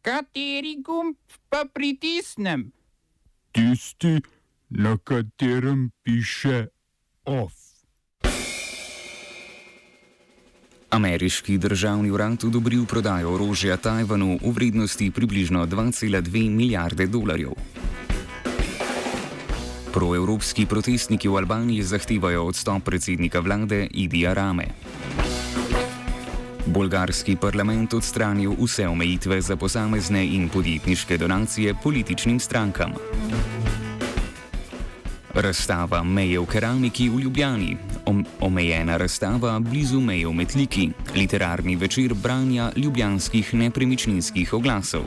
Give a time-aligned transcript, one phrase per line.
[0.00, 1.16] Kateri gumb
[1.52, 2.72] pa pritisnem?
[3.52, 4.20] Tisti,
[4.72, 6.66] na katerem piše
[7.24, 7.52] OF.
[10.90, 17.52] Ameriški državni urad odobril prodajo orožja Tajvanu v vrednosti približno 2,2 milijarde dolarjev.
[19.92, 24.64] Proevropski protestniki v Albaniji zahtevajo odstop predsednika vlade Idija Rame.
[26.70, 32.92] Bolgarski parlament odstranil vse omejitve za posamezne in podjetniške donacije političnim strankam.
[35.34, 37.76] Razstava meje v keramiki v Ljubljani,
[38.40, 45.04] omejena razstava blizu meje v Metliki, literarni večer branja ljubljanskih nepremičninskih oglasov.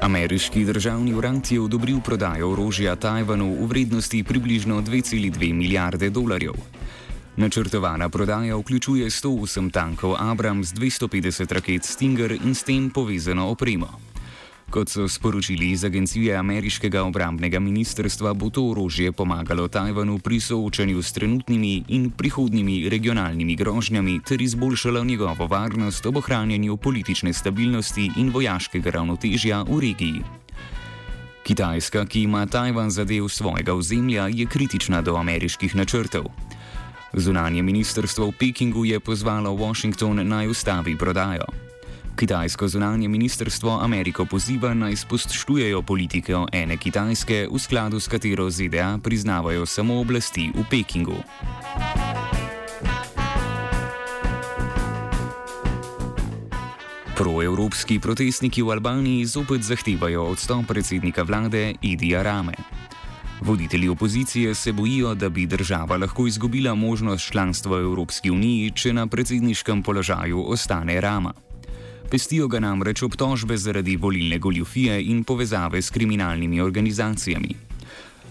[0.00, 6.54] Ameriški državni urad je odobril prodajo orožja Tajvanu v vrednosti približno 2,2 milijarde dolarjev.
[7.36, 14.09] Načrtovana prodaja vključuje 108 tankov Abrams, 250 raket Stinger in s tem povezano opremo.
[14.70, 21.02] Kot so sporočili iz Agencije ameriškega obrambnega ministrstva, bo to orožje pomagalo Tajvanu pri soočanju
[21.02, 28.30] s trenutnimi in prihodnimi regionalnimi grožnjami ter izboljšalo njegovo varnost ob ohranjanju politične stabilnosti in
[28.30, 30.22] vojaškega ravnotežja v regiji.
[31.42, 36.24] Kitajska, ki ima Tajvan zadev svojega ozemlja, je kritična do ameriških načrtov.
[37.12, 41.69] Zunanje ministrstvo v Pekingu je pozvalo Washington naj ustavi prodajo.
[42.16, 48.98] Kitajsko zunanje ministrstvo Ameriko poziva naj spoštujejo politiko ene Kitajske, v skladu s katero ZDA
[49.02, 51.16] priznavajo samo oblasti v Pekingu.
[57.16, 62.52] Proevropski protestniki v Albaniji zopet zahtevajo odstop predsednika vlade Idija Rame.
[63.40, 68.92] Voditelji opozicije se bojijo, da bi država lahko izgubila možnost članstva v Evropski uniji, če
[68.92, 71.49] na predsedniškem položaju ostane Rama.
[72.10, 77.54] Pestijo ga namreč obtožbe zaradi volilne goljufije in povezave s kriminalnimi organizacijami.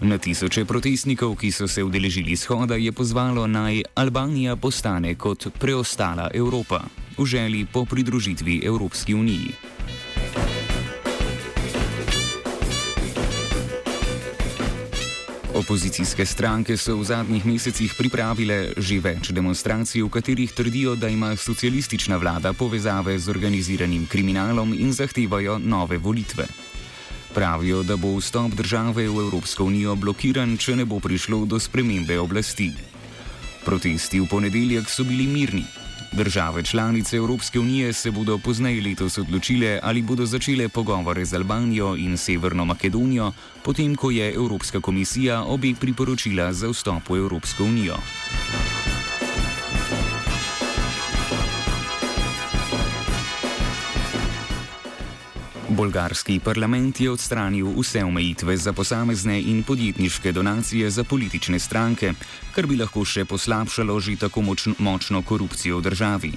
[0.00, 6.30] Na tisoče protestnikov, ki so se udeležili shoda, je pozvalo naj Albanija postane kot preostala
[6.34, 6.80] Evropa
[7.18, 9.52] v želji po pridružitvi Evropski uniji.
[15.60, 21.36] Opozicijske stranke so v zadnjih mesecih pripravile že več demonstracij, v katerih trdijo, da ima
[21.36, 26.48] socialistična vlada povezave z organiziranim kriminalom in zahtevajo nove volitve.
[27.34, 32.16] Pravijo, da bo vstop države v Evropsko unijo blokiran, če ne bo prišlo do spremembe
[32.16, 32.72] oblasti.
[33.64, 35.66] Protesti v ponedeljek so bili mirni,
[36.12, 41.96] Države članice Evropske unije se bodo pozneje letos odločile, ali bodo začele pogovore z Albanijo
[41.96, 43.32] in Severno Makedonijo,
[43.62, 47.96] potem ko je Evropska komisija obe priporočila za vstop v Evropsko unijo.
[55.80, 62.12] Bolgarski parlament je odstranil vse omejitve za posamezne in podjetniške donacije za politične stranke,
[62.52, 66.32] kar bi lahko še poslabšalo že tako močno, močno korupcijo v državi.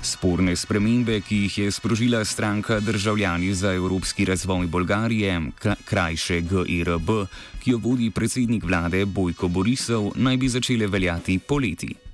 [0.00, 5.36] Sporne spremembe, ki jih je sprožila stranka Državljani za evropski razvoj Bolgarije,
[5.84, 7.12] krajše GIRB,
[7.60, 12.05] ki jo vodi predsednik vlade Bojko Borisov, naj bi začele veljati poleti.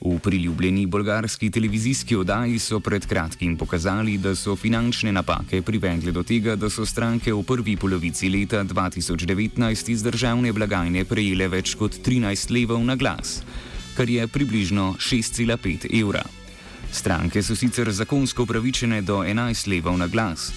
[0.00, 6.22] V priljubljeni bolgarski televizijski oddaji so pred kratkim pokazali, da so finančne napake privedle do
[6.22, 11.98] tega, da so stranke v prvi polovici leta 2019 iz državne blagajne prejele več kot
[12.06, 13.42] 13 levov na glas,
[13.96, 16.22] kar je približno 6,5 evra.
[16.92, 20.52] Stranke so sicer zakonsko upravičene do 11 levov na glas.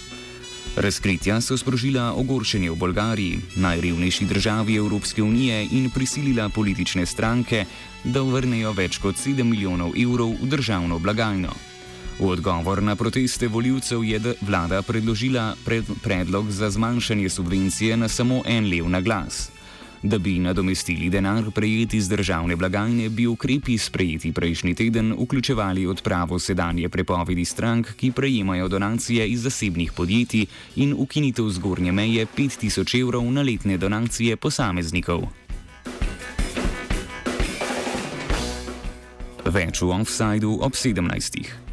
[0.75, 7.66] Razkritja so sprožila ogorčenje v Bolgariji, najrevnejši državi Evropske unije, in prisilila politične stranke,
[8.03, 11.51] da vrnejo več kot 7 milijonov evrov v državno blagajno.
[12.19, 18.43] V odgovor na proteste voljivcev je vlada predložila pred, predlog za zmanjšanje subvencije na samo
[18.45, 19.49] en lev na glas.
[20.03, 26.40] Da bi nadomestili denar prejeti iz državne blagajne, bi ukrepi sprejeti prejšnji teden vključevali odpravo
[26.40, 33.31] sedanje prepovedi strank, ki prejemajo donacije iz zasebnih podjetij in ukinitev zgornje meje 5000 evrov
[33.31, 35.22] na letne donacije posameznikov.
[39.46, 41.71] Več v offsajdu ob 17.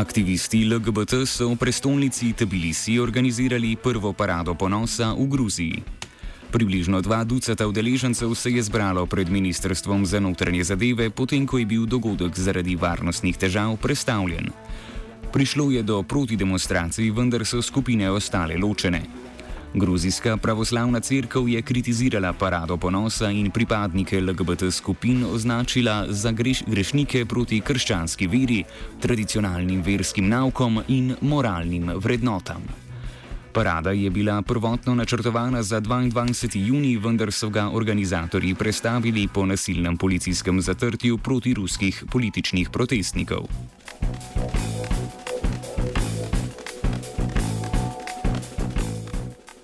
[0.00, 5.76] Aktivisti LGBT so v prestolnici Tbilisi organizirali prvo parado ponosa v Gruziji.
[6.48, 11.68] Približno dva ducata udeležencev se je zbralo pred Ministrstvom za notranje zadeve, potem ko je
[11.68, 14.48] bil dogodek zaradi varnostnih težav prestavljen.
[15.36, 19.04] Prišlo je do protidemonstracij, vendar so skupine ostale ločene.
[19.74, 27.24] Gruzijska pravoslavna crkva je kritizirala parado ponosa in pripadnike LGBT skupin označila za greš, grešnike
[27.24, 28.64] proti krščanski veri,
[29.00, 32.62] tradicionalnim verskim naukom in moralnim vrednotam.
[33.52, 36.66] Parada je bila prvotno načrtovana za 22.
[36.66, 43.46] juni, vendar so ga organizatorji prestavili po nasilnem policijskem zatrtju proti ruskih političnih protestnikov.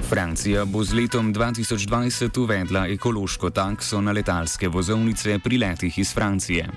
[0.06, 6.68] Francija bo z letom 2020 uvedla ekološko takso na letalske vozovnice pri letih iz Francije.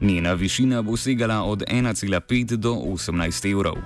[0.00, 3.76] Njena višina bo segala od 1,5 do 18 evrov.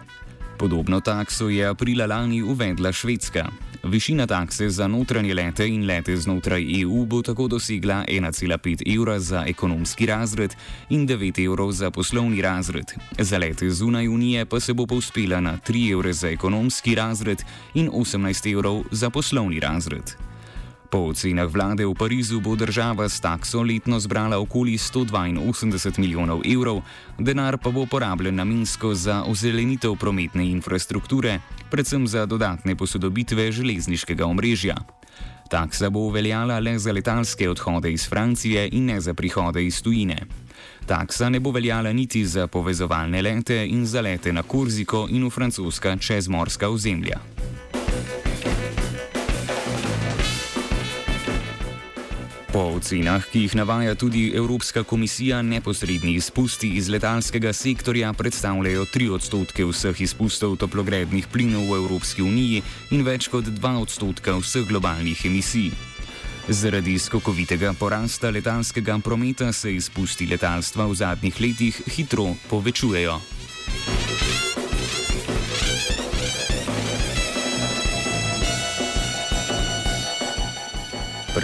[0.58, 3.46] Podobno takso je aprila lani uvedla Švedska.
[3.84, 9.44] Višina takse za notranje lete in lete znotraj EU bo tako dosegla 1,5 evra za
[9.46, 10.54] ekonomski razred
[10.90, 12.84] in 9 evrov za poslovni razred.
[13.18, 17.42] Za lete zunaj Unije pa se bo povspela na 3 evre za ekonomski razred
[17.74, 20.23] in 18 evrov za poslovni razred.
[20.94, 26.86] Po ocenah vlade v Parizu bo država s takso letno zbrala okoli 182 milijonov evrov,
[27.18, 34.76] denar pa bo porabljen namensko za ozelenitev prometne infrastrukture, predvsem za dodatne posodobitve železniškega omrežja.
[35.50, 40.22] Taksa bo uveljala le za letalske odhode iz Francije in ne za prihode iz tujine.
[40.86, 45.30] Taksa ne bo veljala niti za povezovalne lete in za lete na Korziko in v
[45.30, 47.33] francoska čezmorska ozemlja.
[52.54, 59.08] Po ocenah, ki jih navaja tudi Evropska komisija, neposredni izpusti iz letalskega sektorja predstavljajo 3
[59.16, 62.62] odstotke vseh izpustov toplogrednih plinov v Evropski uniji
[62.94, 65.72] in več kot 2 odstotka vseh globalnih emisij.
[66.48, 73.18] Zaradi skokovitega porasta letalskega prometa se izpusti letalstva v zadnjih letih hitro povečujejo.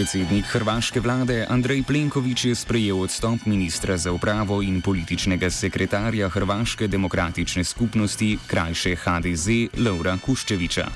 [0.00, 6.88] Predsednik hrvaške vlade Andrej Plenković je sprejel odstop ministra za upravo in političnega sekretarja Hrvaške
[6.88, 10.87] demokratične skupnosti, krajše HDZ, Laura Kuščeviča.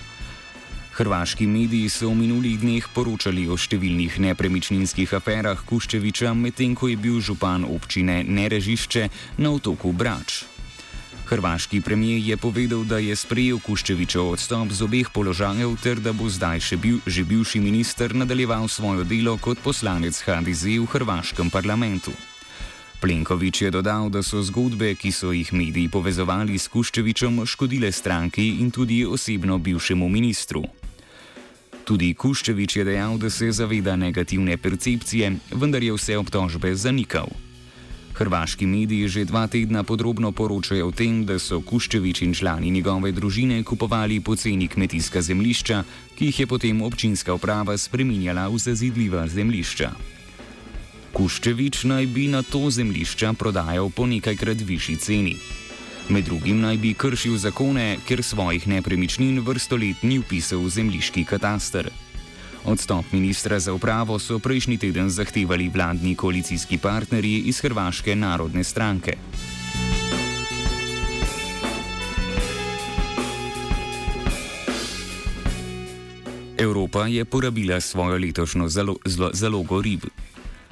[0.96, 6.96] Hrvaški mediji so v minulih dneh poročali o številnih nepremičninskih aferah Kuščeviča, medtem ko je
[6.96, 10.53] bil župan občine Nerežišče na otoku Brač.
[11.24, 16.28] Hrvaški premijer je povedal, da je sprejel Kuščevičev odstop z obeh položajev ter da bo
[16.28, 22.12] zdaj še bil, že bivši minister nadaljeval svojo delo kot poslanec HDZ v hrvaškem parlamentu.
[23.00, 28.60] Plenković je dodal, da so zgodbe, ki so jih mediji povezovali s Kuščevičem, škodile stranki
[28.60, 30.62] in tudi osebno bivšemu ministru.
[31.84, 37.28] Tudi Kuščevič je dejal, da se zaveda negativne percepcije, vendar je vse obtožbe zanikal.
[38.14, 43.10] Hrvaški mediji že dva tedna podrobno poročajo o tem, da so Kuščevič in člani njegove
[43.12, 45.82] družine kupovali poceni kmetijska zemlišča,
[46.14, 49.90] ki jih je potem občinska uprava spreminjala v zazidljiva zemlišča.
[51.14, 55.36] Kuščevič naj bi na to zemlišča prodajal po nekajkrat višji ceni.
[56.08, 61.24] Med drugim naj bi kršil zakone, ker svojih nepremičnin vrsto let ni upisal v zemliški
[61.24, 61.90] kataster.
[62.64, 69.16] Odstop ministra za upravo so prejšnji teden zahtevali vladni koalicijski partnerji iz Hrvaške narodne stranke.
[76.58, 80.00] Evropa je porabila svojo letošnjo zalo zlo zalogo rib.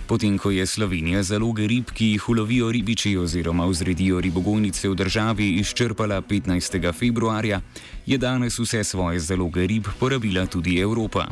[0.06, 5.50] Potem, ko je Slovenija zaloge rib, ki jih ulovijo ribiči oziroma vzredijo ribogojnice v državi,
[5.60, 6.92] izčrpala 15.
[6.92, 7.60] februarja,
[8.06, 11.26] je danes vse svoje zaloge rib porabila tudi Evropa.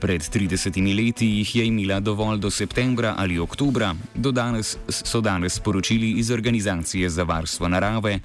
[0.00, 5.54] Pred 30 leti jih je imela dovolj do septembra ali oktobra, do danes so danes
[5.54, 8.20] sporočili iz Organizacije za varstvo narave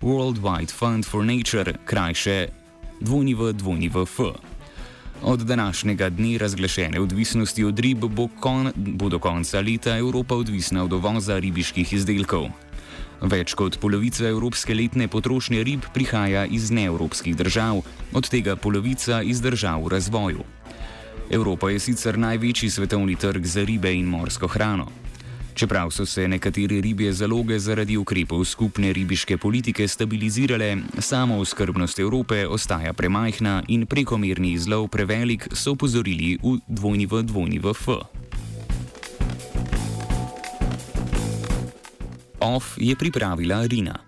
[0.00, 2.48] World Wide Fund for Nature, krajše
[3.00, 4.32] WWF.
[5.22, 10.84] Od današnjega dne razglašene odvisnosti od rib bo, kon, bo do konca leta Evropa odvisna
[10.84, 12.48] od uvoza ribiških izdelkov.
[13.20, 17.82] Več kot polovica evropske letne potrošnje rib prihaja iz neevropskih držav,
[18.14, 20.44] od tega polovica iz držav v razvoju.
[21.30, 24.86] Evropa je sicer največji svetovni trg za ribe in morsko hrano.
[25.58, 32.46] Čeprav so se nekatere ribje zaloge zaradi ukrepov skupne ribiške politike stabilizirale, samo oskrbnost Evrope
[32.46, 37.88] ostaja premajhna in prekomerni izlov prevelik, so upozorili v dvojni v dvojni v F.
[42.40, 44.07] OF je pripravila Rina.